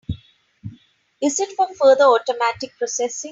Is 1.21 1.39
it 1.39 1.55
for 1.55 1.71
further 1.75 2.05
automatic 2.05 2.75
processing? 2.79 3.29